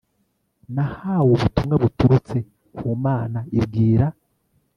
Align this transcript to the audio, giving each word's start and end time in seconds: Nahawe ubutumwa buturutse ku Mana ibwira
Nahawe 0.75 1.29
ubutumwa 1.37 1.75
buturutse 1.83 2.37
ku 2.75 2.87
Mana 3.05 3.39
ibwira 3.57 4.05